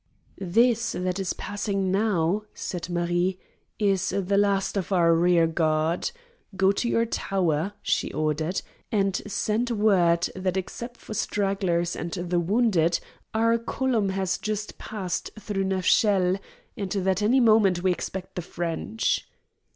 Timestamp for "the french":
18.33-19.27